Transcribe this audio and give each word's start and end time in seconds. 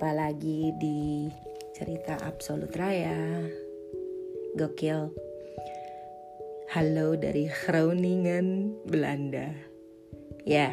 Jumpa 0.00 0.16
lagi 0.16 0.72
di 0.80 1.28
cerita 1.76 2.16
Absolut 2.24 2.72
Raya. 2.72 3.44
Gokil. 4.56 5.12
Halo 6.72 7.20
dari 7.20 7.44
Groningen, 7.52 8.80
Belanda. 8.88 9.52
Ya, 10.48 10.72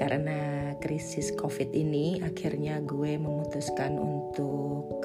karena 0.00 0.72
krisis 0.80 1.36
COVID 1.36 1.68
ini 1.76 2.24
akhirnya 2.24 2.80
gue 2.80 3.20
memutuskan 3.20 4.00
untuk 4.00 5.04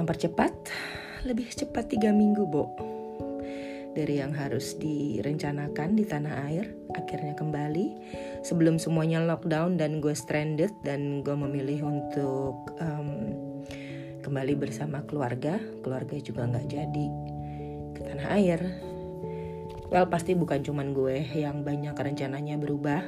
mempercepat 0.00 0.56
lebih 1.28 1.52
cepat 1.52 1.92
tiga 1.92 2.08
minggu, 2.08 2.48
Bo 2.48 2.72
dari 3.90 4.22
yang 4.22 4.32
harus 4.32 4.78
direncanakan 4.78 5.98
di 5.98 6.04
tanah 6.06 6.34
air 6.48 6.72
akhirnya 6.94 7.34
kembali 7.34 7.86
sebelum 8.40 8.80
semuanya 8.80 9.20
lockdown 9.24 9.76
dan 9.76 10.00
gue 10.00 10.16
stranded 10.16 10.72
dan 10.84 11.20
gue 11.20 11.36
memilih 11.36 11.84
untuk 11.84 12.72
um, 12.80 13.36
kembali 14.24 14.56
bersama 14.56 15.04
keluarga. 15.04 15.60
Keluarga 15.84 16.16
juga 16.20 16.48
nggak 16.48 16.66
jadi 16.68 17.06
ke 17.96 18.00
tanah 18.04 18.28
air. 18.36 18.60
Well 19.90 20.06
pasti 20.06 20.38
bukan 20.38 20.62
cuman 20.62 20.94
gue 20.94 21.26
yang 21.34 21.66
banyak 21.66 21.96
rencananya 21.96 22.56
berubah. 22.56 23.02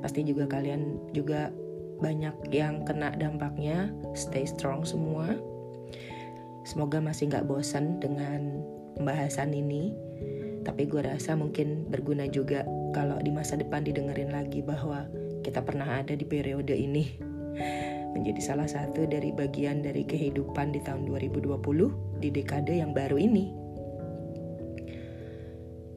Pasti 0.00 0.24
juga 0.24 0.48
kalian 0.48 1.12
juga 1.12 1.52
banyak 1.98 2.54
yang 2.54 2.86
kena 2.86 3.12
dampaknya. 3.18 3.90
Stay 4.14 4.46
strong 4.46 4.86
semua. 4.86 5.36
Semoga 6.64 7.02
masih 7.02 7.28
nggak 7.28 7.46
bosan 7.48 8.00
dengan 8.00 8.62
pembahasan 8.96 9.52
ini. 9.52 9.92
Tapi 10.64 10.84
gue 10.88 11.00
rasa 11.00 11.36
mungkin 11.36 11.88
berguna 11.88 12.28
juga 12.28 12.64
kalau 12.92 13.20
di 13.20 13.28
masa 13.28 13.56
depan 13.58 13.84
didengerin 13.84 14.32
lagi 14.32 14.64
bahwa 14.64 15.04
kita 15.44 15.62
pernah 15.64 16.00
ada 16.00 16.16
di 16.16 16.24
periode 16.24 16.72
ini 16.72 17.04
menjadi 18.14 18.40
salah 18.40 18.68
satu 18.68 19.04
dari 19.04 19.30
bagian 19.32 19.84
dari 19.84 20.04
kehidupan 20.04 20.72
di 20.72 20.80
tahun 20.82 21.06
2020 21.06 22.20
di 22.20 22.28
dekade 22.32 22.80
yang 22.80 22.96
baru 22.96 23.20
ini. 23.20 23.52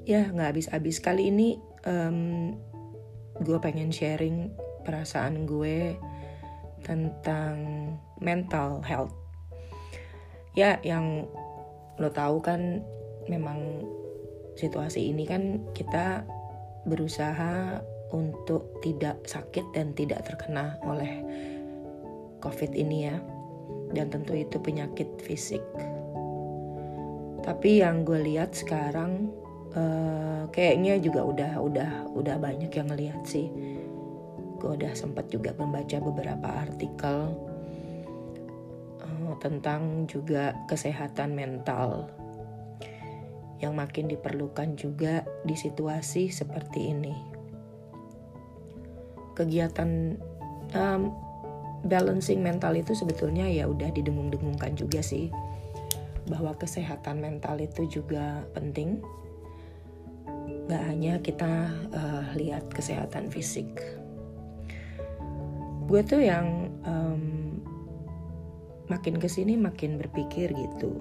Ya 0.05 0.27
nggak 0.27 0.57
habis-habis. 0.57 0.99
Kali 0.99 1.29
ini 1.31 1.55
um, 1.87 2.51
gue 3.41 3.57
pengen 3.61 3.93
sharing 3.93 4.51
perasaan 4.83 5.45
gue 5.45 5.95
tentang 6.83 7.55
mental 8.19 8.81
health. 8.81 9.13
Ya 10.57 10.81
yang 10.83 11.29
lo 12.01 12.09
tahu 12.11 12.41
kan 12.41 12.81
memang 13.29 13.85
situasi 14.57 15.13
ini 15.13 15.23
kan 15.23 15.63
kita 15.71 16.25
berusaha 16.87 17.79
untuk 18.11 18.81
tidak 18.83 19.23
sakit 19.23 19.63
dan 19.73 19.95
tidak 19.95 20.27
terkena 20.27 20.75
oleh 20.83 21.23
COVID 22.43 22.71
ini 22.75 23.07
ya. 23.07 23.17
Dan 23.91 24.07
tentu 24.07 24.35
itu 24.35 24.55
penyakit 24.55 25.07
fisik. 25.19 25.63
Tapi 27.43 27.83
yang 27.83 28.07
gue 28.07 28.21
lihat 28.23 28.55
sekarang 28.55 29.33
uh, 29.75 30.47
kayaknya 30.53 31.01
juga 31.01 31.27
udah 31.27 31.51
udah 31.59 31.91
udah 32.15 32.35
banyak 32.39 32.71
yang 32.71 32.87
ngelihat 32.87 33.21
sih. 33.27 33.51
Gue 34.61 34.77
udah 34.77 34.93
sempat 34.93 35.27
juga 35.33 35.51
membaca 35.57 35.97
beberapa 35.99 36.47
artikel 36.69 37.33
tentang 39.41 40.05
juga 40.05 40.53
kesehatan 40.69 41.33
mental 41.33 42.05
yang 43.61 43.77
makin 43.77 44.09
diperlukan 44.09 44.73
juga 44.75 45.21
di 45.45 45.53
situasi 45.53 46.33
seperti 46.33 46.91
ini. 46.91 47.13
Kegiatan 49.37 50.17
um, 50.73 51.13
balancing 51.85 52.41
mental 52.41 52.73
itu 52.73 52.97
sebetulnya 52.97 53.45
ya 53.45 53.69
udah 53.69 53.93
didengung-dengungkan 53.93 54.73
juga 54.73 55.01
sih 55.01 55.29
bahwa 56.29 56.57
kesehatan 56.57 57.21
mental 57.21 57.61
itu 57.61 58.01
juga 58.01 58.41
penting. 58.57 59.01
Gak 60.69 60.83
hanya 60.89 61.21
kita 61.21 61.69
uh, 61.93 62.25
lihat 62.37 62.69
kesehatan 62.73 63.29
fisik. 63.29 63.69
Gue 65.85 66.01
tuh 66.05 66.23
yang 66.23 66.69
um, 66.85 67.59
makin 68.87 69.15
ke 69.21 69.27
sini 69.31 69.55
makin 69.55 69.95
berpikir 69.95 70.51
gitu 70.51 70.91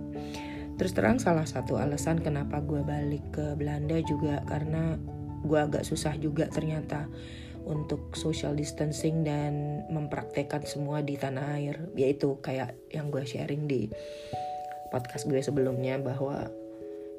terus 0.81 0.97
terang 0.97 1.21
salah 1.21 1.45
satu 1.45 1.77
alasan 1.77 2.25
kenapa 2.25 2.65
gue 2.65 2.81
balik 2.81 3.37
ke 3.37 3.53
Belanda 3.53 4.01
juga 4.01 4.41
karena 4.49 4.97
gue 5.45 5.61
agak 5.61 5.85
susah 5.85 6.17
juga 6.17 6.49
ternyata 6.49 7.05
untuk 7.69 8.17
social 8.17 8.57
distancing 8.57 9.21
dan 9.21 9.85
mempraktekkan 9.93 10.65
semua 10.65 11.05
di 11.05 11.21
tanah 11.21 11.61
air. 11.61 11.77
Yaitu 11.93 12.41
kayak 12.41 12.73
yang 12.89 13.13
gue 13.13 13.21
sharing 13.29 13.69
di 13.69 13.93
podcast 14.89 15.29
gue 15.29 15.45
sebelumnya 15.45 16.01
bahwa 16.01 16.49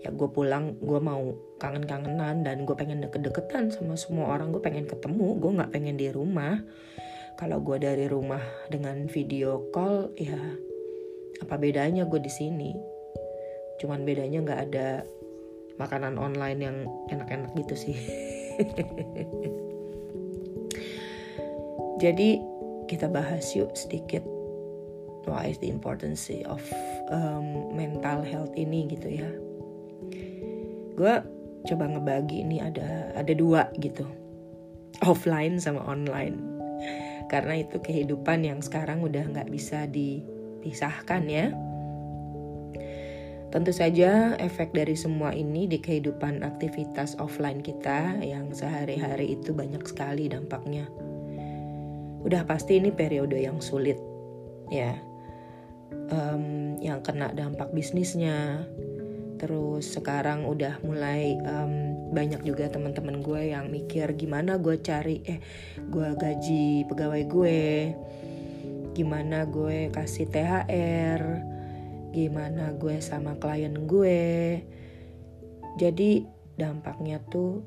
ya 0.02 0.10
gue 0.10 0.30
pulang 0.34 0.82
gue 0.82 0.98
mau 0.98 1.38
kangen-kangenan 1.62 2.42
dan 2.42 2.66
gue 2.66 2.74
pengen 2.74 3.06
deket-deketan 3.06 3.70
sama 3.70 3.94
semua 3.94 4.34
orang. 4.34 4.50
Gue 4.50 4.66
pengen 4.66 4.90
ketemu 4.90 5.38
gue 5.38 5.52
nggak 5.62 5.70
pengen 5.70 6.02
di 6.02 6.10
rumah. 6.10 6.58
Kalau 7.38 7.62
gue 7.62 7.78
dari 7.78 8.10
rumah 8.10 8.42
dengan 8.74 9.06
video 9.06 9.70
call 9.70 10.18
ya 10.18 10.42
apa 11.42 11.58
bedanya 11.62 12.10
gue 12.10 12.22
di 12.22 12.30
sini 12.30 12.91
cuman 13.82 14.06
bedanya 14.06 14.46
nggak 14.46 14.62
ada 14.70 15.02
makanan 15.82 16.22
online 16.22 16.60
yang 16.62 16.78
enak-enak 17.10 17.50
gitu 17.58 17.74
sih. 17.90 17.98
Jadi 22.04 22.38
kita 22.86 23.10
bahas 23.10 23.50
yuk 23.58 23.74
sedikit 23.74 24.22
why 25.26 25.50
is 25.50 25.58
the 25.62 25.70
importance 25.70 26.30
of 26.46 26.62
um, 27.10 27.74
mental 27.74 28.22
health 28.22 28.54
ini 28.54 28.86
gitu 28.90 29.10
ya. 29.10 29.30
Gue 30.94 31.14
coba 31.66 31.86
ngebagi 31.90 32.46
ini 32.46 32.62
ada 32.62 33.14
ada 33.18 33.34
dua 33.34 33.70
gitu. 33.82 34.06
Offline 35.02 35.58
sama 35.58 35.82
online. 35.90 36.38
Karena 37.30 37.64
itu 37.64 37.82
kehidupan 37.82 38.46
yang 38.46 38.60
sekarang 38.62 39.02
udah 39.02 39.24
nggak 39.30 39.50
bisa 39.50 39.90
dipisahkan 39.90 41.26
ya. 41.26 41.50
Tentu 43.52 43.76
saja 43.76 44.40
efek 44.40 44.72
dari 44.72 44.96
semua 44.96 45.36
ini 45.36 45.68
di 45.68 45.76
kehidupan 45.84 46.40
aktivitas 46.40 47.20
offline 47.20 47.60
kita 47.60 48.24
yang 48.24 48.48
sehari-hari 48.56 49.36
itu 49.36 49.52
banyak 49.52 49.84
sekali 49.84 50.32
dampaknya. 50.32 50.88
Udah 52.24 52.48
pasti 52.48 52.80
ini 52.80 52.96
periode 52.96 53.36
yang 53.36 53.60
sulit 53.60 54.00
ya. 54.72 54.96
Um, 56.12 56.80
yang 56.80 57.04
kena 57.04 57.32
dampak 57.36 57.76
bisnisnya, 57.76 58.64
terus 59.36 60.00
sekarang 60.00 60.48
udah 60.48 60.80
mulai 60.88 61.36
um, 61.44 61.92
banyak 62.16 62.48
juga 62.48 62.72
teman-teman 62.72 63.20
gue 63.20 63.52
yang 63.52 63.68
mikir 63.68 64.16
gimana 64.16 64.60
gue 64.60 64.80
cari 64.80 65.24
eh 65.28 65.40
gue 65.92 66.10
gaji 66.16 66.88
pegawai 66.88 67.24
gue 67.28 67.60
gimana 68.92 69.48
gue 69.48 69.90
kasih 69.90 70.28
THR 70.28 71.51
gimana 72.12 72.76
gue 72.76 73.00
sama 73.00 73.40
klien 73.40 73.88
gue. 73.88 74.60
Jadi 75.80 76.28
dampaknya 76.60 77.24
tuh 77.32 77.64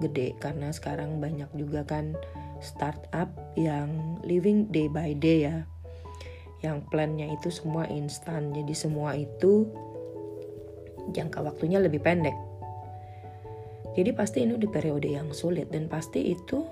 gede 0.00 0.32
karena 0.38 0.72
sekarang 0.72 1.20
banyak 1.20 1.50
juga 1.58 1.84
kan 1.84 2.14
startup 2.62 3.28
yang 3.58 4.18
living 4.22 4.70
day 4.70 4.86
by 4.86 5.12
day 5.18 5.50
ya. 5.50 5.66
Yang 6.62 6.86
plannya 6.92 7.34
itu 7.34 7.50
semua 7.50 7.88
instan. 7.90 8.54
Jadi 8.54 8.72
semua 8.72 9.18
itu 9.18 9.66
jangka 11.10 11.42
waktunya 11.42 11.82
lebih 11.82 12.00
pendek. 12.00 12.36
Jadi 13.98 14.10
pasti 14.14 14.46
ini 14.46 14.54
di 14.54 14.70
periode 14.70 15.10
yang 15.10 15.34
sulit 15.34 15.66
dan 15.74 15.90
pasti 15.90 16.30
itu 16.30 16.62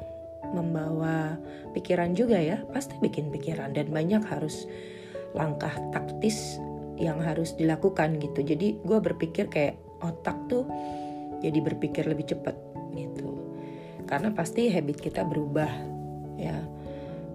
membawa 0.55 1.35
pikiran 1.75 2.15
juga 2.15 2.39
ya, 2.39 2.63
pasti 2.71 2.95
bikin 3.03 3.35
pikiran 3.35 3.75
dan 3.75 3.91
banyak 3.91 4.23
harus 4.23 4.71
langkah 5.35 5.75
taktis 5.91 6.63
yang 6.99 7.23
harus 7.23 7.55
dilakukan 7.55 8.19
gitu. 8.19 8.43
Jadi 8.43 8.83
gue 8.83 8.99
berpikir 8.99 9.47
kayak 9.47 9.79
otak 10.03 10.37
tuh 10.51 10.67
jadi 11.39 11.59
berpikir 11.63 12.05
lebih 12.11 12.35
cepat 12.35 12.55
gitu. 12.95 13.55
Karena 14.11 14.35
pasti 14.35 14.69
habit 14.69 14.99
kita 14.99 15.23
berubah 15.23 15.71
ya. 16.37 16.59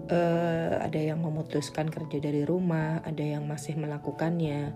Uh, 0.04 0.84
ada 0.84 1.00
yang 1.00 1.24
memutuskan 1.24 1.88
kerja 1.88 2.20
dari 2.20 2.44
rumah, 2.44 3.00
ada 3.08 3.24
yang 3.24 3.48
masih 3.48 3.80
melakukannya 3.80 4.76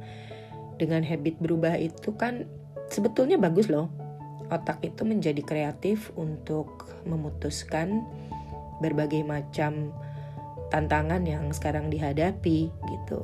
dengan 0.79 1.03
habit 1.03 1.35
berubah 1.43 1.75
itu 1.75 2.15
kan 2.15 2.47
sebetulnya 2.87 3.35
bagus 3.35 3.67
loh. 3.67 3.91
Otak 4.47 4.79
itu 4.87 5.03
menjadi 5.03 5.43
kreatif 5.43 6.15
untuk 6.15 6.87
memutuskan 7.03 8.07
berbagai 8.79 9.27
macam 9.27 9.91
tantangan 10.71 11.27
yang 11.27 11.51
sekarang 11.51 11.91
dihadapi 11.91 12.71
gitu. 12.71 13.19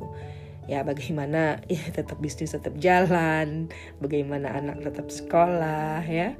Ya 0.64 0.80
bagaimana 0.80 1.60
ya 1.72 1.84
tetap 1.92 2.20
bisnis 2.20 2.56
tetap 2.56 2.76
jalan, 2.80 3.68
bagaimana 4.00 4.56
anak 4.56 4.80
tetap 4.84 5.12
sekolah 5.12 6.04
ya, 6.04 6.36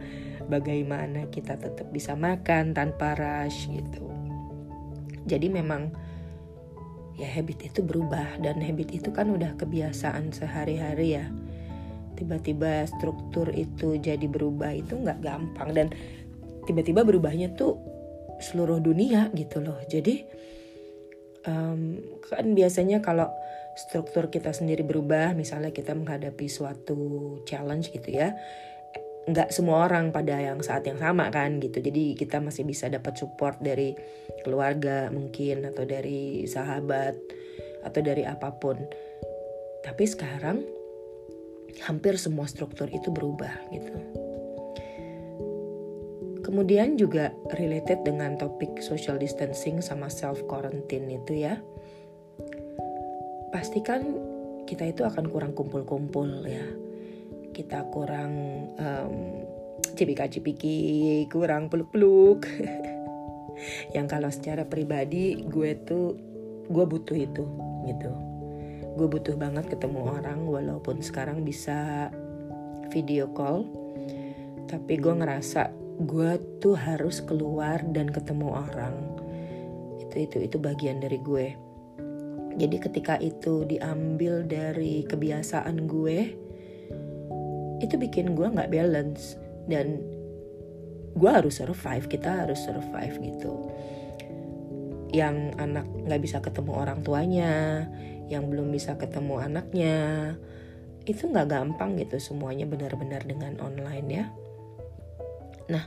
bagaimana 0.49 1.29
kita 1.29 1.61
tetap 1.61 1.89
bisa 1.93 2.17
makan 2.17 2.73
tanpa 2.73 3.17
rush 3.17 3.69
gitu. 3.69 4.09
Jadi 5.25 5.49
memang 5.49 5.93
ya 7.15 7.31
habit 7.31 7.71
itu 7.71 7.81
berubah 7.81 8.43
dan 8.43 8.59
habit 8.59 8.91
itu 8.91 9.09
kan 9.15 9.31
udah 9.31 9.57
kebiasaan 9.57 10.33
sehari-hari 10.35 11.21
ya. 11.21 11.27
Tiba-tiba 12.15 12.87
struktur 12.87 13.51
itu 13.51 13.99
jadi 13.99 14.25
berubah 14.31 14.71
itu 14.71 14.95
nggak 14.95 15.21
gampang 15.25 15.71
dan 15.75 15.87
tiba-tiba 16.65 17.03
berubahnya 17.03 17.53
tuh 17.59 17.77
seluruh 18.39 18.79
dunia 18.83 19.31
gitu 19.35 19.63
loh. 19.63 19.79
Jadi 19.89 20.25
um, 21.49 21.99
kan 22.25 22.53
biasanya 22.53 23.01
kalau 23.01 23.31
struktur 23.75 24.31
kita 24.31 24.55
sendiri 24.55 24.87
berubah 24.87 25.35
misalnya 25.35 25.75
kita 25.75 25.93
menghadapi 25.95 26.47
suatu 26.47 27.43
challenge 27.47 27.91
gitu 27.91 28.15
ya 28.15 28.35
nggak 29.25 29.57
semua 29.57 29.89
orang 29.89 30.13
pada 30.13 30.37
yang 30.37 30.61
saat 30.61 30.85
yang 30.85 31.01
sama 31.01 31.33
kan 31.33 31.57
gitu. 31.57 31.81
Jadi 31.81 32.13
kita 32.13 32.45
masih 32.45 32.69
bisa 32.69 32.93
dapat 32.93 33.17
support 33.17 33.57
dari 33.57 33.97
keluarga 34.45 35.09
mungkin 35.09 35.65
atau 35.65 35.89
dari 35.89 36.45
sahabat 36.45 37.17
atau 37.89 38.01
dari 38.05 38.29
apa 38.29 38.53
pun. 38.61 38.77
Tapi 39.81 40.05
sekarang 40.05 40.61
hampir 41.89 42.21
semua 42.21 42.45
struktur 42.45 42.89
itu 42.93 43.09
berubah 43.09 43.53
gitu. 43.73 43.97
Kemudian 46.45 47.01
juga 47.01 47.33
related 47.57 48.05
dengan 48.05 48.37
topik 48.37 48.85
social 48.85 49.17
distancing 49.17 49.81
sama 49.81 50.13
self 50.13 50.45
quarantine 50.45 51.09
itu 51.09 51.49
ya 51.49 51.57
pastikan 53.55 54.03
kita 54.67 54.91
itu 54.91 55.07
akan 55.07 55.31
kurang 55.31 55.55
kumpul-kumpul 55.55 56.43
ya 56.43 56.67
kita 57.55 57.87
kurang 57.95 58.33
um, 58.75 59.15
cipika-cipiki, 59.95 61.25
kurang 61.31 61.71
peluk-peluk. 61.71 62.43
yang 63.97 64.11
kalau 64.11 64.29
secara 64.29 64.67
pribadi 64.67 65.47
gue 65.47 65.79
tuh 65.87 66.19
gue 66.67 66.85
butuh 66.85 67.15
itu 67.15 67.45
gitu. 67.87 68.11
Gue 68.99 69.07
butuh 69.07 69.39
banget 69.39 69.71
ketemu 69.71 70.19
orang 70.19 70.47
walaupun 70.51 70.99
sekarang 70.99 71.47
bisa 71.47 72.11
video 72.91 73.31
call. 73.31 73.71
Tapi 74.67 74.99
gue 74.99 75.15
ngerasa 75.15 75.71
gue 76.03 76.59
tuh 76.59 76.75
harus 76.75 77.23
keluar 77.23 77.87
dan 77.95 78.11
ketemu 78.11 78.51
orang. 78.51 78.95
Itu 80.03 80.15
itu 80.27 80.37
itu 80.43 80.57
bagian 80.59 80.99
dari 80.99 81.23
gue. 81.23 81.64
Jadi 82.55 82.77
ketika 82.79 83.19
itu 83.19 83.67
diambil 83.67 84.47
dari 84.47 85.03
kebiasaan 85.07 85.91
gue, 85.91 86.19
itu 87.83 87.95
bikin 87.99 88.39
gue 88.39 88.47
nggak 88.47 88.71
balance. 88.71 89.35
Dan 89.67 89.99
gue 91.15 91.31
harus 91.31 91.59
survive 91.59 92.07
kita 92.07 92.47
harus 92.47 92.63
survive 92.63 93.17
gitu. 93.23 93.53
Yang 95.15 95.55
anak 95.59 95.87
nggak 95.87 96.23
bisa 96.23 96.39
ketemu 96.43 96.73
orang 96.75 97.01
tuanya 97.07 97.87
yang 98.27 98.49
belum 98.49 98.73
bisa 98.73 98.97
ketemu 98.97 99.37
anaknya 99.37 99.97
itu 101.05 101.29
nggak 101.29 101.53
gampang 101.53 102.01
gitu 102.01 102.17
semuanya 102.17 102.65
benar-benar 102.65 103.21
dengan 103.23 103.61
online 103.61 104.09
ya. 104.09 104.27
Nah 105.69 105.85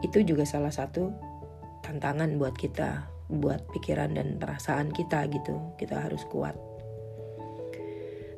itu 0.00 0.24
juga 0.24 0.48
salah 0.48 0.72
satu 0.72 1.12
tantangan 1.84 2.40
buat 2.40 2.56
kita 2.56 3.19
buat 3.30 3.62
pikiran 3.70 4.18
dan 4.18 4.36
perasaan 4.36 4.90
kita 4.90 5.30
gitu 5.30 5.56
kita 5.78 5.96
harus 6.02 6.26
kuat 6.28 6.58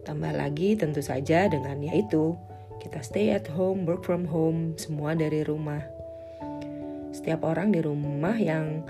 tambah 0.05 0.35
lagi 0.35 0.75
tentu 0.77 1.00
saja 1.00 1.47
dengan 1.49 1.79
yaitu 1.81 2.37
kita 2.83 2.99
stay 2.99 3.31
at 3.31 3.47
home, 3.47 3.87
work 3.87 4.03
from 4.03 4.27
home, 4.27 4.75
semua 4.75 5.15
dari 5.15 5.47
rumah. 5.47 5.87
Setiap 7.15 7.47
orang 7.47 7.71
di 7.71 7.79
rumah 7.79 8.35
yang 8.35 8.83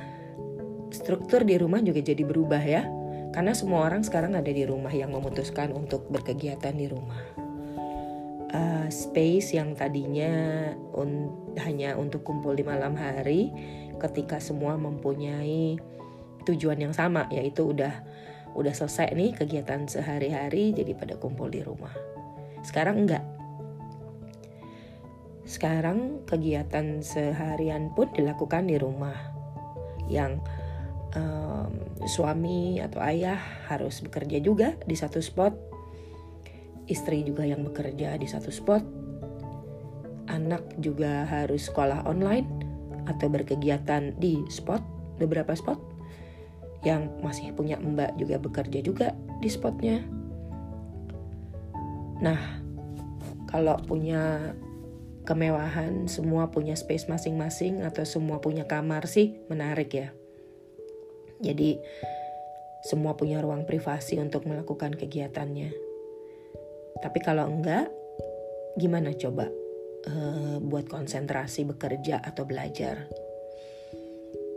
struktur 0.88 1.44
di 1.44 1.60
rumah 1.60 1.84
juga 1.84 2.00
jadi 2.00 2.24
berubah 2.24 2.62
ya. 2.64 2.88
Karena 3.36 3.52
semua 3.52 3.84
orang 3.84 4.00
sekarang 4.00 4.32
ada 4.32 4.48
di 4.48 4.64
rumah 4.64 4.92
yang 4.92 5.12
memutuskan 5.12 5.76
untuk 5.76 6.08
berkegiatan 6.08 6.72
di 6.72 6.88
rumah. 6.88 7.20
Uh, 8.52 8.88
space 8.88 9.56
yang 9.56 9.76
tadinya 9.76 10.72
un 10.96 11.32
hanya 11.60 11.96
untuk 11.96 12.24
kumpul 12.24 12.56
di 12.56 12.64
malam 12.64 12.96
hari, 12.96 13.52
ketika 14.02 14.42
semua 14.42 14.74
mempunyai 14.74 15.78
tujuan 16.42 16.78
yang 16.82 16.94
sama, 16.94 17.30
yaitu 17.30 17.70
udah 17.70 18.02
udah 18.52 18.74
selesai 18.74 19.14
nih 19.14 19.32
kegiatan 19.32 19.86
sehari-hari, 19.88 20.74
jadi 20.74 20.92
pada 20.92 21.14
kumpul 21.16 21.48
di 21.48 21.62
rumah. 21.62 21.94
Sekarang 22.66 23.06
enggak, 23.06 23.24
sekarang 25.48 26.22
kegiatan 26.28 27.00
seharian 27.00 27.94
pun 27.94 28.10
dilakukan 28.12 28.68
di 28.68 28.76
rumah. 28.76 29.16
Yang 30.10 30.42
um, 31.16 31.72
suami 32.04 32.82
atau 32.82 33.00
ayah 33.06 33.38
harus 33.70 34.02
bekerja 34.02 34.42
juga 34.42 34.74
di 34.84 34.98
satu 34.98 35.22
spot, 35.22 35.54
istri 36.90 37.24
juga 37.24 37.46
yang 37.46 37.64
bekerja 37.64 38.18
di 38.20 38.28
satu 38.28 38.52
spot, 38.52 38.84
anak 40.28 40.62
juga 40.78 41.24
harus 41.24 41.70
sekolah 41.70 42.04
online 42.06 42.61
atau 43.06 43.26
berkegiatan 43.30 44.14
di 44.18 44.42
spot, 44.48 44.82
beberapa 45.18 45.54
spot. 45.56 45.78
Yang 46.82 47.14
masih 47.22 47.54
punya 47.54 47.78
mbak 47.78 48.18
juga 48.18 48.36
bekerja 48.42 48.78
juga 48.82 49.08
di 49.38 49.48
spotnya. 49.50 50.02
Nah, 52.22 52.38
kalau 53.46 53.78
punya 53.86 54.54
kemewahan, 55.22 56.10
semua 56.10 56.50
punya 56.50 56.74
space 56.74 57.06
masing-masing 57.06 57.86
atau 57.86 58.02
semua 58.02 58.42
punya 58.42 58.66
kamar 58.66 59.06
sih 59.06 59.38
menarik 59.46 59.90
ya. 59.94 60.08
Jadi 61.42 61.78
semua 62.82 63.14
punya 63.14 63.38
ruang 63.38 63.62
privasi 63.62 64.18
untuk 64.18 64.46
melakukan 64.46 64.94
kegiatannya. 64.98 65.70
Tapi 66.98 67.18
kalau 67.22 67.46
enggak, 67.46 67.90
gimana 68.78 69.14
coba 69.14 69.61
uh, 70.08 70.56
buat 70.62 70.86
konsentrasi 70.88 71.66
bekerja 71.68 72.22
atau 72.22 72.46
belajar? 72.46 73.06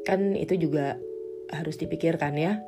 Kan 0.06 0.38
itu 0.38 0.58
juga 0.58 0.98
harus 1.52 1.76
dipikirkan 1.78 2.34
ya. 2.38 2.62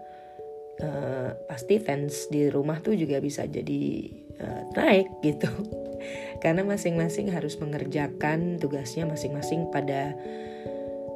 Uh, 0.77 1.33
pasti 1.49 1.81
fans 1.81 2.29
di 2.29 2.53
rumah 2.53 2.77
tuh 2.85 2.93
juga 2.93 3.17
bisa 3.17 3.49
jadi 3.49 4.13
uh, 4.37 4.61
naik 4.77 5.09
gitu 5.25 5.49
karena 6.45 6.61
masing-masing 6.61 7.33
harus 7.33 7.57
mengerjakan 7.57 8.61
tugasnya 8.61 9.09
masing-masing 9.09 9.73
pada 9.73 10.13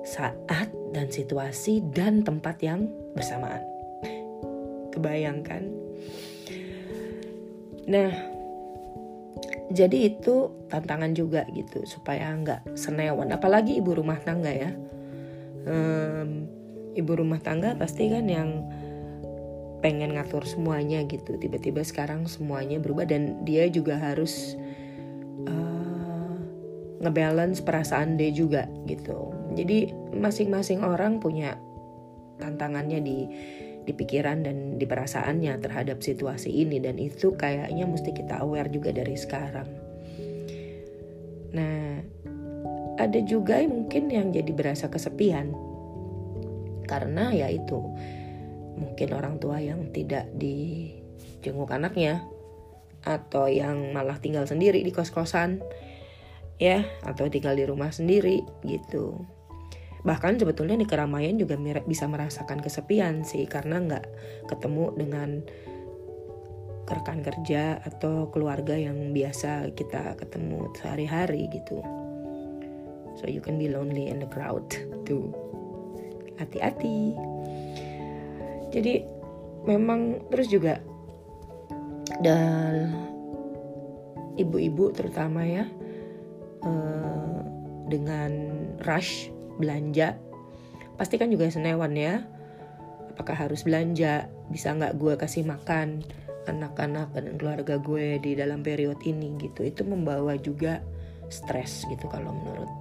saat 0.02 0.66
dan 0.92 1.08
situasi 1.14 1.86
dan 1.94 2.26
tempat 2.26 2.58
yang 2.66 2.90
bersamaan. 3.14 3.62
Kebayangkan? 4.92 5.64
Nah, 7.88 8.12
jadi 9.72 10.14
itu 10.14 10.68
tantangan 10.70 11.16
juga 11.16 11.48
gitu 11.52 11.84
supaya 11.88 12.32
nggak 12.36 12.76
senewan. 12.78 13.32
Apalagi 13.32 13.80
ibu 13.80 13.96
rumah 13.96 14.20
tangga 14.22 14.52
ya. 14.52 14.72
Um, 15.66 16.46
ibu 16.94 17.12
rumah 17.16 17.40
tangga 17.40 17.74
pasti 17.80 18.12
kan 18.12 18.28
yang 18.28 18.68
pengen 19.82 20.14
ngatur 20.14 20.46
semuanya 20.46 21.02
gitu. 21.08 21.40
Tiba-tiba 21.40 21.82
sekarang 21.82 22.30
semuanya 22.30 22.78
berubah 22.78 23.10
dan 23.10 23.42
dia 23.48 23.66
juga 23.72 23.98
harus 23.98 24.60
ngebalance 27.02 27.66
perasaan 27.66 28.16
dia 28.16 28.30
juga 28.30 28.70
gitu. 28.86 29.34
Jadi 29.58 29.92
masing-masing 30.14 30.86
orang 30.86 31.18
punya 31.18 31.58
tantangannya 32.38 33.02
di 33.02 33.20
di 33.84 33.94
pikiran 33.96 34.46
dan 34.46 34.78
di 34.78 34.86
perasaannya 34.86 35.58
terhadap 35.62 36.02
situasi 36.02 36.50
ini. 36.52 36.78
Dan 36.78 37.02
itu 37.02 37.34
kayaknya 37.34 37.86
mesti 37.86 38.12
kita 38.14 38.42
aware 38.42 38.70
juga 38.70 38.94
dari 38.94 39.18
sekarang. 39.18 39.70
Nah, 41.52 42.00
ada 43.02 43.20
juga 43.26 43.60
mungkin 43.66 44.08
yang 44.14 44.30
jadi 44.30 44.52
berasa 44.54 44.88
kesepian. 44.88 45.52
Karena 46.86 47.32
ya 47.32 47.48
itu 47.48 47.80
mungkin 48.78 49.10
orang 49.14 49.36
tua 49.38 49.60
yang 49.60 49.92
tidak 49.92 50.28
dijenguk 50.36 51.70
anaknya 51.72 52.24
atau 53.02 53.50
yang 53.50 53.94
malah 53.94 54.22
tinggal 54.22 54.46
sendiri 54.46 54.86
di 54.86 54.94
kos-kosan 54.94 55.62
ya 56.62 56.86
atau 57.02 57.26
tinggal 57.26 57.58
di 57.58 57.66
rumah 57.66 57.90
sendiri 57.90 58.46
gitu 58.62 59.26
bahkan 60.02 60.38
sebetulnya 60.38 60.78
di 60.82 60.88
keramaian 60.90 61.38
juga 61.38 61.58
bisa 61.86 62.10
merasakan 62.10 62.62
kesepian 62.62 63.22
sih 63.22 63.46
karena 63.46 63.78
nggak 63.78 64.06
ketemu 64.50 64.86
dengan 64.98 65.30
rekan 66.92 67.24
kerja 67.24 67.80
atau 67.86 68.28
keluarga 68.34 68.76
yang 68.76 69.16
biasa 69.16 69.72
kita 69.78 70.20
ketemu 70.20 70.68
sehari-hari 70.76 71.48
gitu. 71.48 71.80
So 73.20 73.28
you 73.30 73.40
can 73.40 73.62
be 73.62 73.72
lonely 73.72 74.12
in 74.12 74.24
the 74.24 74.30
crowd 74.30 74.66
tuh. 75.08 75.32
Hati-hati. 76.42 77.14
Jadi 78.74 79.04
memang 79.68 80.26
terus 80.34 80.50
juga 80.50 80.82
dan 82.26 82.92
ibu-ibu 84.36 84.90
terutama 84.96 85.46
ya 85.46 85.66
uh, 86.66 87.40
dengan 87.88 88.32
rush 88.88 89.30
belanja 89.62 90.18
pasti 91.02 91.18
kan 91.18 91.34
juga 91.34 91.50
senewan 91.50 91.98
ya. 91.98 92.22
Apakah 93.10 93.50
harus 93.50 93.66
belanja? 93.66 94.30
Bisa 94.54 94.74
nggak 94.74 95.02
gue 95.02 95.14
kasih 95.18 95.46
makan 95.46 96.06
anak-anak 96.46 97.14
dan 97.14 97.38
keluarga 97.42 97.82
gue 97.82 98.22
di 98.22 98.38
dalam 98.38 98.62
periode 98.62 99.02
ini 99.10 99.34
gitu? 99.42 99.66
Itu 99.66 99.82
membawa 99.82 100.38
juga 100.38 100.82
stres 101.34 101.90
gitu 101.90 102.06
kalau 102.06 102.30
menurut 102.30 102.72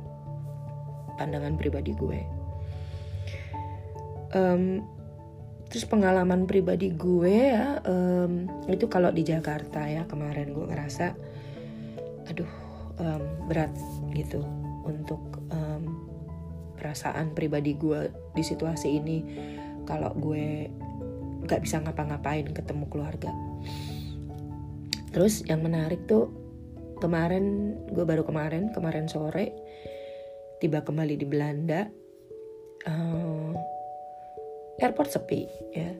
pandangan 1.16 1.56
pribadi 1.56 1.96
gue. 1.96 2.20
Um, 4.36 4.84
terus 5.70 5.86
pengalaman 5.86 6.50
pribadi 6.50 6.90
gue 6.90 7.54
ya 7.54 7.78
um, 7.86 8.50
itu 8.66 8.90
kalau 8.90 9.14
di 9.14 9.22
Jakarta 9.22 9.86
ya 9.86 10.02
kemarin 10.06 10.50
gue 10.50 10.66
ngerasa 10.66 11.14
aduh 12.26 12.50
um, 12.98 13.22
berat 13.46 13.70
gitu 14.10 14.42
untuk 14.82 15.22
um, 15.54 15.79
perasaan 16.80 17.36
pribadi 17.36 17.76
gue 17.76 18.08
di 18.32 18.40
situasi 18.40 18.88
ini 18.96 19.18
kalau 19.84 20.16
gue 20.16 20.72
nggak 21.44 21.60
bisa 21.60 21.84
ngapa-ngapain 21.84 22.48
ketemu 22.56 22.88
keluarga. 22.88 23.28
Terus 25.12 25.44
yang 25.44 25.60
menarik 25.60 26.08
tuh 26.08 26.32
kemarin 27.04 27.76
gue 27.92 28.04
baru 28.08 28.24
kemarin 28.24 28.72
kemarin 28.72 29.04
sore 29.12 29.52
tiba 30.60 30.80
kembali 30.80 31.20
di 31.20 31.26
Belanda 31.28 31.84
uh, 32.88 33.52
airport 34.80 35.12
sepi 35.12 35.44
ya. 35.76 35.92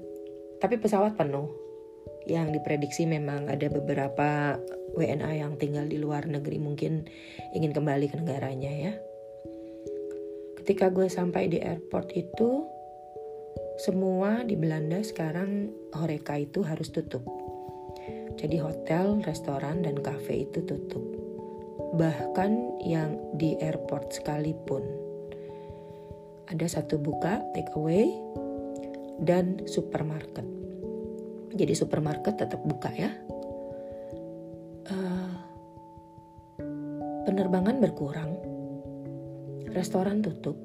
Tapi 0.60 0.80
pesawat 0.80 1.20
penuh. 1.20 1.52
Yang 2.28 2.60
diprediksi 2.60 3.08
memang 3.08 3.48
ada 3.48 3.66
beberapa 3.72 4.60
WNA 4.92 5.40
yang 5.40 5.56
tinggal 5.56 5.88
di 5.88 5.96
luar 5.96 6.28
negeri 6.28 6.60
mungkin 6.60 7.08
ingin 7.56 7.72
kembali 7.72 8.12
ke 8.12 8.16
negaranya 8.20 8.68
ya 8.68 8.92
ketika 10.60 10.92
gue 10.92 11.08
sampai 11.08 11.48
di 11.48 11.56
airport 11.56 12.12
itu 12.12 12.68
semua 13.80 14.44
di 14.44 14.60
Belanda 14.60 15.00
sekarang 15.00 15.72
Horeca 15.96 16.36
itu 16.36 16.60
harus 16.60 16.92
tutup. 16.92 17.24
Jadi 18.36 18.60
hotel, 18.60 19.24
restoran, 19.24 19.80
dan 19.80 19.96
kafe 20.04 20.44
itu 20.44 20.60
tutup. 20.68 21.00
Bahkan 21.96 22.80
yang 22.84 23.16
di 23.40 23.56
airport 23.56 24.12
sekalipun. 24.12 24.84
Ada 26.52 26.80
satu 26.80 27.00
buka 27.00 27.40
take 27.56 27.72
away 27.72 28.12
dan 29.24 29.64
supermarket. 29.64 30.44
Jadi 31.56 31.72
supermarket 31.72 32.36
tetap 32.36 32.60
buka 32.68 32.92
ya. 32.92 33.10
Uh, 34.92 35.32
penerbangan 37.24 37.80
berkurang, 37.80 38.36
restoran 39.72 40.22
tutup, 40.22 40.58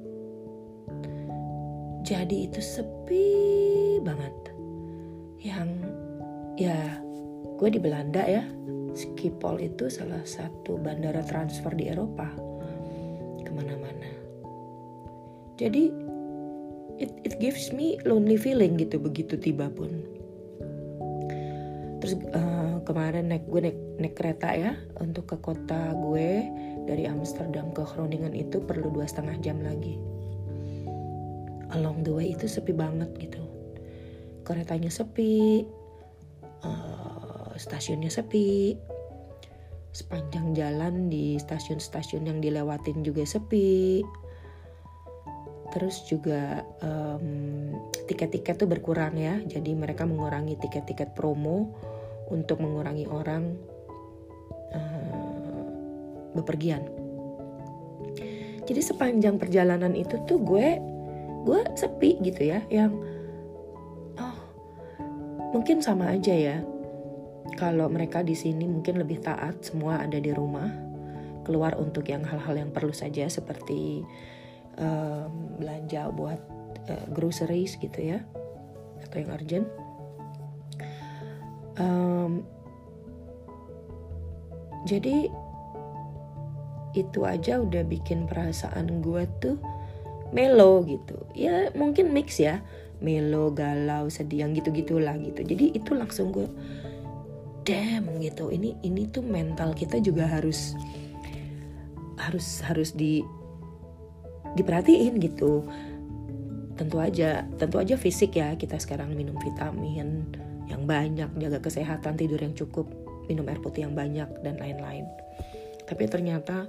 jadi 2.06 2.46
itu 2.46 2.62
sepi 2.62 3.26
banget. 4.06 4.54
Yang 5.42 5.68
ya 6.54 7.02
gue 7.58 7.68
di 7.74 7.82
Belanda 7.82 8.22
ya. 8.22 8.46
Schiphol 8.94 9.60
itu 9.60 9.90
salah 9.90 10.22
satu 10.22 10.78
bandara 10.78 11.26
transfer 11.26 11.74
di 11.74 11.90
Eropa. 11.90 12.30
Ke 13.42 13.50
mana-mana. 13.50 14.08
Jadi 15.58 15.90
it, 17.02 17.10
it 17.26 17.34
gives 17.42 17.74
me 17.74 17.98
lonely 18.06 18.38
feeling 18.38 18.78
gitu 18.78 19.02
begitu 19.02 19.34
tiba 19.34 19.66
pun. 19.66 19.90
Terus 21.98 22.14
uh, 22.38 22.78
kemarin 22.86 23.34
naik 23.34 23.50
gue 23.50 23.66
naik, 23.66 23.78
naik 23.98 24.14
kereta 24.14 24.54
ya 24.54 24.78
untuk 25.02 25.26
ke 25.34 25.36
kota 25.42 25.90
gue 25.90 26.46
dari 26.86 27.04
Amsterdam 27.10 27.74
ke 27.74 27.82
Groningen 27.82 28.32
itu 28.32 28.62
perlu 28.62 28.94
dua 28.94 29.04
setengah 29.10 29.36
jam 29.42 29.58
lagi. 29.60 29.98
Along 31.74 32.06
the 32.06 32.14
way 32.14 32.32
itu 32.32 32.46
sepi 32.46 32.70
banget 32.70 33.10
gitu. 33.18 33.42
Keretanya 34.46 34.88
sepi 34.88 35.66
uh, 36.62 37.50
stasiunnya 37.58 38.08
sepi. 38.08 38.78
Sepanjang 39.90 40.52
jalan 40.54 41.08
di 41.08 41.40
stasiun-stasiun 41.40 42.28
yang 42.30 42.38
dilewatin 42.38 43.02
juga 43.02 43.26
sepi. 43.26 44.04
Terus 45.74 46.06
juga 46.06 46.62
um, 46.84 47.74
tiket-tiket 48.06 48.62
tuh 48.62 48.68
berkurang 48.70 49.18
ya. 49.18 49.42
Jadi 49.42 49.74
mereka 49.74 50.06
mengurangi 50.06 50.54
tiket-tiket 50.62 51.18
promo 51.18 51.74
untuk 52.30 52.62
mengurangi 52.62 53.10
orang. 53.10 53.58
Uh, 54.70 55.25
bepergian. 56.36 56.84
Jadi 58.66 58.80
sepanjang 58.82 59.38
perjalanan 59.38 59.94
itu 59.94 60.18
tuh 60.26 60.42
gue 60.42 60.68
gue 61.46 61.60
sepi 61.78 62.18
gitu 62.18 62.50
ya 62.50 62.58
yang 62.66 62.90
oh 64.18 64.36
mungkin 65.54 65.80
sama 65.80 66.12
aja 66.12 66.34
ya. 66.34 66.58
Kalau 67.56 67.88
mereka 67.88 68.20
di 68.20 68.34
sini 68.36 68.66
mungkin 68.68 69.00
lebih 69.00 69.22
taat 69.22 69.62
semua 69.64 70.02
ada 70.02 70.18
di 70.18 70.34
rumah 70.34 70.68
keluar 71.46 71.78
untuk 71.78 72.10
yang 72.10 72.26
hal-hal 72.26 72.58
yang 72.58 72.74
perlu 72.74 72.90
saja 72.90 73.30
seperti 73.30 74.02
um, 74.82 75.56
belanja 75.62 76.10
buat 76.10 76.42
uh, 76.90 77.06
groceries 77.14 77.78
gitu 77.78 78.02
ya 78.02 78.18
atau 79.06 79.16
yang 79.22 79.30
urgent. 79.30 79.66
Um, 81.78 82.42
jadi 84.90 85.30
itu 86.96 87.28
aja 87.28 87.60
udah 87.60 87.84
bikin 87.84 88.24
perasaan 88.24 89.04
gue 89.04 89.28
tuh 89.38 89.56
melo 90.32 90.82
gitu. 90.88 91.16
Ya 91.36 91.70
mungkin 91.76 92.10
mix 92.16 92.40
ya. 92.40 92.64
Melo 92.96 93.52
galau 93.52 94.08
sedih 94.08 94.48
yang 94.48 94.56
gitu 94.56 94.72
gitulah 94.72 95.14
gitu. 95.20 95.44
Jadi 95.44 95.76
itu 95.76 95.92
langsung 95.92 96.32
gue 96.32 96.48
damn 97.68 98.08
gitu. 98.24 98.48
Ini 98.48 98.80
ini 98.80 99.06
tuh 99.12 99.20
mental 99.20 99.76
kita 99.76 100.00
juga 100.00 100.24
harus 100.24 100.72
harus 102.16 102.64
harus 102.64 102.96
di 102.96 103.20
diperhatiin 104.56 105.20
gitu. 105.20 105.62
Tentu 106.80 106.96
aja 106.96 107.44
tentu 107.60 107.76
aja 107.76 108.00
fisik 108.00 108.40
ya. 108.40 108.56
Kita 108.56 108.80
sekarang 108.80 109.12
minum 109.12 109.36
vitamin 109.36 110.24
yang 110.66 110.82
banyak 110.88 111.28
jaga 111.36 111.60
kesehatan 111.60 112.16
tidur 112.16 112.40
yang 112.40 112.56
cukup 112.56 112.88
minum 113.26 113.46
air 113.50 113.58
putih 113.58 113.86
yang 113.86 113.94
banyak 113.94 114.26
dan 114.42 114.54
lain-lain 114.56 115.06
tapi 115.86 116.10
ternyata 116.10 116.66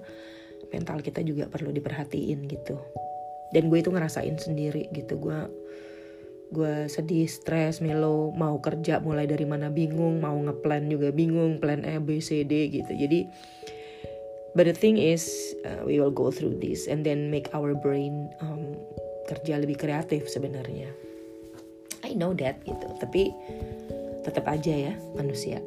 mental 0.71 1.01
kita 1.01 1.25
juga 1.25 1.49
perlu 1.49 1.73
diperhatiin 1.73 2.45
gitu 2.47 2.77
dan 3.51 3.71
gue 3.71 3.79
itu 3.79 3.89
ngerasain 3.91 4.37
sendiri 4.37 4.91
gitu 4.93 5.17
gue 5.19 5.39
gue 6.47 6.87
sedih, 6.87 7.27
stres, 7.27 7.83
melo, 7.83 8.31
mau 8.31 8.55
kerja 8.63 9.03
mulai 9.03 9.27
dari 9.27 9.43
mana 9.43 9.67
bingung, 9.67 10.23
mau 10.23 10.35
ngeplan 10.35 10.87
juga 10.87 11.11
bingung, 11.11 11.59
plan 11.59 11.83
A, 11.83 11.99
B, 11.99 12.23
C, 12.23 12.47
D 12.47 12.71
gitu. 12.71 12.87
Jadi, 12.95 13.27
but 14.55 14.63
the 14.63 14.75
thing 14.75 14.95
is, 14.95 15.27
uh, 15.67 15.83
we 15.83 15.99
will 15.99 16.13
go 16.13 16.31
through 16.31 16.55
this 16.63 16.87
and 16.87 17.03
then 17.03 17.27
make 17.27 17.51
our 17.51 17.75
brain 17.75 18.31
um, 18.39 18.79
kerja 19.27 19.59
lebih 19.59 19.75
kreatif 19.75 20.31
sebenarnya. 20.31 20.87
I 22.07 22.15
know 22.15 22.31
that 22.39 22.63
gitu, 22.63 22.87
tapi 23.03 23.35
tetap 24.23 24.47
aja 24.47 24.91
ya 24.91 24.93
manusia. 25.19 25.59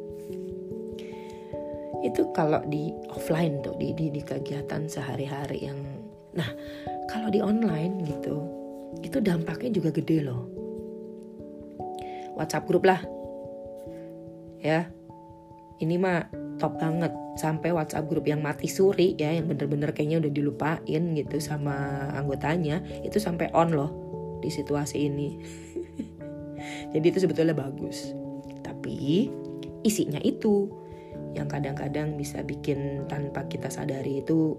Itu 2.00 2.32
kalau 2.32 2.64
di 2.64 2.92
offline 3.12 3.60
tuh, 3.60 3.76
di 3.76 3.92
di, 3.92 4.08
di 4.08 4.22
kegiatan 4.24 4.88
sehari-hari 4.88 5.68
yang, 5.68 5.78
nah 6.32 6.48
kalau 7.10 7.28
di 7.28 7.42
online 7.42 8.06
gitu 8.08 8.60
itu 8.98 9.22
dampaknya 9.22 9.70
juga 9.78 9.90
gede 9.94 10.26
loh. 10.26 10.50
WhatsApp 12.34 12.66
grup 12.66 12.82
lah. 12.88 13.00
Ya. 14.58 14.90
Ini 15.80 15.96
mah 15.96 16.26
top 16.60 16.76
banget. 16.82 17.12
Sampai 17.38 17.72
WhatsApp 17.72 18.10
grup 18.10 18.28
yang 18.28 18.44
mati 18.44 18.68
suri 18.68 19.16
ya 19.16 19.32
yang 19.32 19.48
bener-bener 19.48 19.94
kayaknya 19.96 20.20
udah 20.26 20.32
dilupain 20.34 21.02
gitu 21.16 21.36
sama 21.40 22.10
anggotanya 22.12 22.84
itu 23.00 23.16
sampai 23.16 23.48
on 23.56 23.72
loh 23.72 23.90
di 24.44 24.52
situasi 24.52 25.08
ini. 25.08 25.40
Jadi 26.92 27.06
itu 27.06 27.18
sebetulnya 27.24 27.56
bagus. 27.56 28.12
Tapi 28.60 29.30
isinya 29.86 30.20
itu 30.20 30.68
yang 31.34 31.46
kadang-kadang 31.46 32.18
bisa 32.18 32.42
bikin 32.42 33.06
tanpa 33.06 33.46
kita 33.46 33.70
sadari 33.70 34.22
itu 34.22 34.58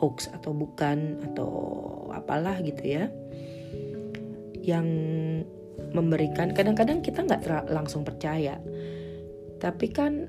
hoax 0.00 0.32
atau 0.32 0.50
bukan 0.56 1.20
atau 1.30 1.50
apalah 2.10 2.58
gitu 2.64 2.82
ya. 2.82 3.04
Yang 4.60 4.88
memberikan 5.92 6.52
kadang-kadang 6.52 7.04
kita 7.04 7.22
nggak 7.22 7.70
langsung 7.70 8.02
percaya. 8.02 8.58
Tapi 9.60 9.86
kan 9.92 10.26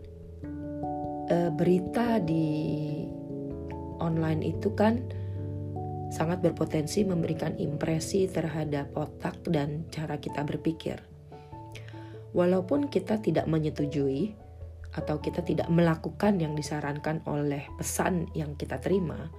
e, 1.31 1.37
berita 1.55 2.19
di 2.19 2.47
online 4.03 4.43
itu 4.43 4.75
kan 4.75 4.99
sangat 6.11 6.43
berpotensi 6.43 7.07
memberikan 7.07 7.55
impresi 7.55 8.27
terhadap 8.27 8.91
otak 8.99 9.39
dan 9.47 9.87
cara 9.87 10.19
kita 10.19 10.43
berpikir. 10.43 10.99
Walaupun 12.35 12.91
kita 12.91 13.23
tidak 13.23 13.47
menyetujui 13.47 14.35
atau 14.91 15.23
kita 15.23 15.39
tidak 15.43 15.71
melakukan 15.71 16.39
yang 16.39 16.51
disarankan 16.55 17.23
oleh 17.27 17.63
pesan 17.79 18.27
yang 18.35 18.55
kita 18.59 18.79
terima, 18.83 19.31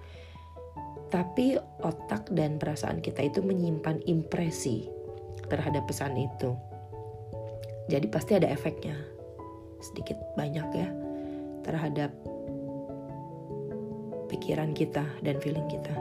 tapi 1.12 1.60
otak 1.84 2.32
dan 2.32 2.56
perasaan 2.56 3.04
kita 3.04 3.20
itu 3.20 3.44
menyimpan 3.44 4.00
impresi 4.08 4.88
terhadap 5.52 5.84
pesan 5.84 6.16
itu. 6.16 6.56
Jadi 7.92 8.06
pasti 8.08 8.32
ada 8.38 8.48
efeknya 8.48 8.96
sedikit 9.82 10.16
banyak 10.38 10.68
ya 10.72 10.88
terhadap 11.66 12.14
pikiran 14.32 14.72
kita 14.72 15.04
dan 15.20 15.36
feeling 15.42 15.68
kita. 15.68 15.92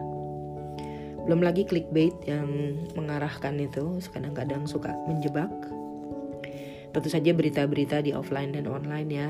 Belum 1.27 1.43
lagi 1.43 1.67
clickbait 1.67 2.15
yang 2.25 2.47
mengarahkan 2.97 3.59
itu 3.59 3.99
kadang-kadang 4.09 4.65
suka 4.65 4.95
menjebak. 5.05 5.51
Tentu 6.91 7.07
saja 7.07 7.31
berita-berita 7.31 8.03
di 8.03 8.11
offline 8.11 8.51
dan 8.55 8.67
online 8.67 9.09
ya. 9.09 9.29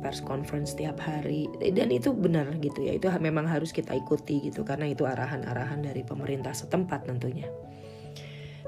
Pers 0.00 0.24
conference 0.24 0.72
tiap 0.74 0.96
hari 0.96 1.44
dan 1.60 1.92
itu 1.92 2.10
benar 2.10 2.48
gitu 2.58 2.82
ya. 2.82 2.96
Itu 2.96 3.12
memang 3.20 3.46
harus 3.46 3.70
kita 3.70 3.92
ikuti 3.92 4.48
gitu 4.48 4.64
karena 4.64 4.88
itu 4.88 5.04
arahan-arahan 5.04 5.84
dari 5.84 6.02
pemerintah 6.02 6.56
setempat 6.56 7.06
tentunya. 7.06 7.46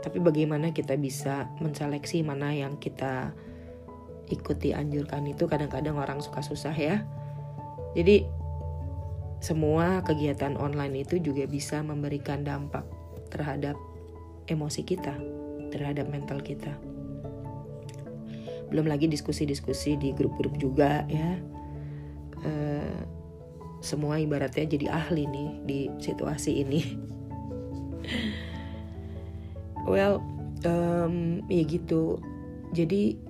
Tapi 0.03 0.19
bagaimana 0.19 0.75
kita 0.75 0.99
bisa 0.99 1.49
menseleksi 1.63 2.27
mana 2.27 2.53
yang 2.53 2.77
kita 2.77 3.33
ikuti 4.29 4.75
anjurkan 4.77 5.25
itu 5.29 5.49
kadang-kadang 5.49 5.97
orang 5.97 6.19
suka 6.21 6.43
susah 6.45 6.75
ya. 6.75 7.07
Jadi 7.97 8.25
semua 9.43 10.07
kegiatan 10.07 10.55
online 10.55 11.03
itu 11.03 11.19
juga 11.19 11.49
bisa 11.51 11.83
memberikan 11.83 12.47
dampak 12.47 12.87
terhadap 13.33 13.75
emosi 14.47 14.85
kita, 14.85 15.17
terhadap 15.73 16.07
mental 16.13 16.39
kita. 16.45 16.77
Belum 18.73 18.89
lagi 18.89 19.05
diskusi-diskusi 19.05 20.01
di 20.01 20.17
grup-grup 20.17 20.57
juga 20.57 21.05
ya. 21.13 21.37
E, 22.41 22.53
semua 23.85 24.17
ibaratnya 24.17 24.65
jadi 24.65 24.89
ahli 24.89 25.29
nih 25.29 25.51
di 25.69 25.81
situasi 26.01 26.65
ini. 26.65 26.81
well, 29.93 30.25
um, 30.65 31.45
ya 31.53 31.63
gitu. 31.69 32.17
Jadi 32.73 33.21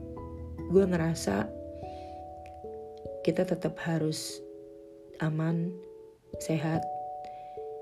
gue 0.71 0.85
ngerasa 0.87 1.51
kita 3.27 3.43
tetap 3.43 3.75
harus 3.83 4.39
aman 5.19 5.75
sehat. 6.39 6.87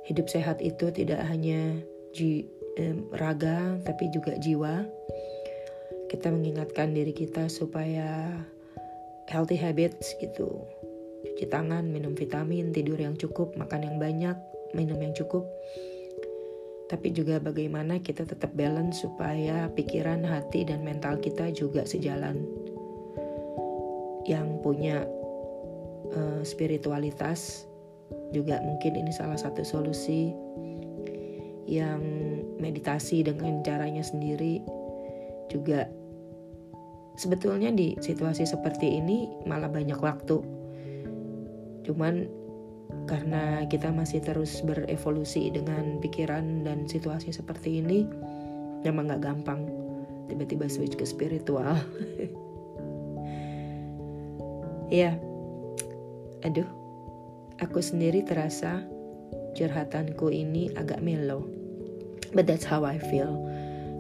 Hidup 0.08 0.26
sehat 0.32 0.58
itu 0.64 0.88
tidak 0.90 1.22
hanya 1.28 1.78
ji, 2.16 2.48
eh, 2.80 2.96
raga 3.20 3.78
tapi 3.84 4.08
juga 4.10 4.34
jiwa. 4.40 4.88
Kita 6.10 6.26
mengingatkan 6.34 6.90
diri 6.90 7.14
kita 7.14 7.46
supaya 7.46 8.34
healthy 9.30 9.54
habits 9.54 10.18
gitu. 10.18 10.66
Cuci 11.22 11.46
tangan, 11.46 11.86
minum 11.86 12.18
vitamin, 12.18 12.74
tidur 12.74 12.98
yang 12.98 13.14
cukup, 13.14 13.54
makan 13.54 13.86
yang 13.86 13.96
banyak, 14.02 14.34
minum 14.74 14.98
yang 14.98 15.14
cukup. 15.14 15.46
Tapi 16.90 17.14
juga 17.14 17.38
bagaimana 17.38 18.02
kita 18.02 18.26
tetap 18.26 18.50
balance 18.58 19.06
supaya 19.06 19.70
pikiran, 19.70 20.26
hati, 20.26 20.66
dan 20.66 20.82
mental 20.82 21.22
kita 21.22 21.54
juga 21.54 21.86
sejalan. 21.86 22.42
Yang 24.26 24.48
punya 24.66 25.06
uh, 26.10 26.42
spiritualitas 26.42 27.70
juga 28.34 28.58
mungkin 28.66 28.98
ini 28.98 29.14
salah 29.14 29.38
satu 29.38 29.62
solusi 29.62 30.34
yang 31.70 32.02
meditasi 32.58 33.22
dengan 33.22 33.62
caranya 33.62 34.02
sendiri 34.02 34.58
juga 35.46 35.86
sebetulnya 37.20 37.68
di 37.68 37.92
situasi 38.00 38.48
seperti 38.48 38.96
ini 38.96 39.28
malah 39.44 39.68
banyak 39.68 40.00
waktu 40.00 40.40
cuman 41.84 42.24
karena 43.04 43.68
kita 43.68 43.92
masih 43.92 44.24
terus 44.24 44.64
berevolusi 44.64 45.52
dengan 45.52 46.00
pikiran 46.00 46.64
dan 46.64 46.88
situasi 46.88 47.36
seperti 47.36 47.84
ini 47.84 48.08
memang 48.80 49.12
gak 49.12 49.28
gampang 49.28 49.68
tiba-tiba 50.32 50.72
switch 50.72 50.96
ke 50.96 51.04
spiritual 51.04 51.76
ya 54.88 55.20
aduh 56.40 56.80
Aku 57.60 57.84
sendiri 57.84 58.24
terasa 58.24 58.80
curhatanku 59.52 60.32
ini 60.32 60.72
agak 60.80 61.04
melo. 61.04 61.44
But 62.32 62.48
that's 62.48 62.64
how 62.64 62.88
I 62.88 62.96
feel. 62.96 63.36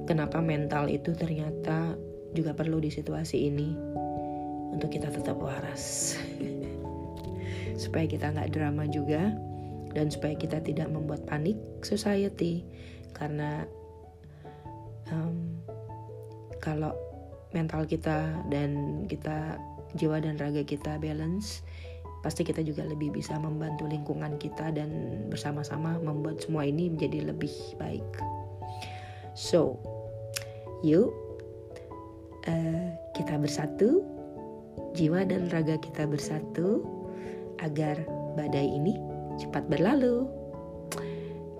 Kenapa 0.08 0.40
mental 0.40 0.88
itu 0.88 1.12
ternyata 1.12 1.92
juga 2.36 2.54
perlu 2.54 2.78
di 2.78 2.90
situasi 2.92 3.50
ini 3.50 3.74
untuk 4.70 4.90
kita 4.92 5.10
tetap 5.10 5.38
waras. 5.38 6.14
supaya 7.80 8.04
kita 8.04 8.28
nggak 8.36 8.52
drama 8.52 8.84
juga 8.84 9.32
dan 9.96 10.12
supaya 10.12 10.36
kita 10.36 10.60
tidak 10.60 10.92
membuat 10.92 11.24
panik 11.24 11.56
society 11.80 12.62
karena 13.16 13.64
um, 15.08 15.56
kalau 16.60 16.92
mental 17.56 17.88
kita 17.88 18.36
dan 18.52 19.02
kita 19.08 19.56
jiwa 19.96 20.22
dan 20.22 20.38
raga 20.38 20.62
kita 20.62 21.00
balance 21.00 21.66
pasti 22.20 22.44
kita 22.44 22.60
juga 22.60 22.84
lebih 22.84 23.16
bisa 23.16 23.40
membantu 23.40 23.88
lingkungan 23.88 24.36
kita 24.36 24.70
dan 24.76 25.24
bersama-sama 25.32 25.96
membuat 26.04 26.44
semua 26.44 26.68
ini 26.68 26.92
menjadi 26.92 27.32
lebih 27.32 27.50
baik. 27.80 28.04
So, 29.32 29.80
yuk 30.84 31.29
uh, 32.46 32.86
kita 33.12 33.36
bersatu, 33.36 34.04
jiwa 34.96 35.26
dan 35.26 35.50
raga 35.50 35.76
kita 35.80 36.06
bersatu 36.06 36.86
agar 37.60 38.00
badai 38.38 38.68
ini 38.68 38.96
cepat 39.36 39.66
berlalu. 39.68 40.24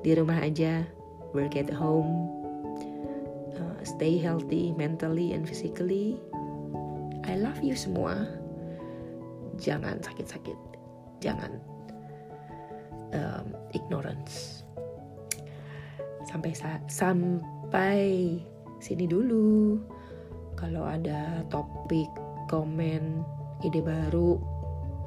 Di 0.01 0.17
rumah 0.17 0.41
aja, 0.41 0.87
work 1.37 1.59
at 1.61 1.69
home, 1.69 2.33
uh, 3.59 3.81
stay 3.85 4.17
healthy 4.17 4.73
mentally 4.77 5.37
and 5.37 5.45
physically. 5.45 6.17
I 7.29 7.37
love 7.37 7.61
you 7.61 7.77
semua 7.77 8.41
jangan 9.61 10.01
sakit-sakit 10.01 10.57
jangan 11.21 11.53
um, 13.13 13.53
ignorance 13.77 14.65
sampai 16.25 16.57
sampai 16.89 18.01
sini 18.81 19.05
dulu 19.05 19.77
kalau 20.61 20.85
ada 20.85 21.41
topik 21.49 22.13
komen 22.53 23.25
ide 23.65 23.81
baru 23.81 24.37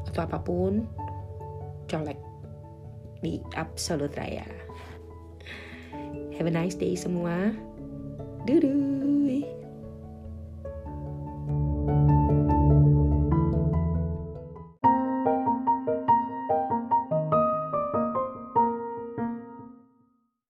atau 0.09 0.21
apa 0.25 0.39
pun 0.41 0.89
colek 1.85 2.17
di 3.21 3.39
Absolute 3.55 4.17
Raya 4.17 4.49
have 6.35 6.49
a 6.49 6.53
nice 6.53 6.75
day 6.75 6.97
semua 6.97 7.53
Dudu. 8.43 9.02